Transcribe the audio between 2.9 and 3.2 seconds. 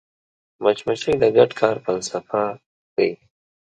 ښيي